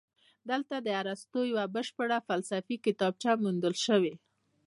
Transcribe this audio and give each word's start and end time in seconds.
دلته 0.49 0.75
د 0.81 0.87
ارسطو 1.01 1.39
یوه 1.51 1.65
بشپړه 1.75 2.17
فلسفي 2.27 2.75
کتابچه 2.85 3.31
موندل 3.43 3.75
شوې 3.85 4.13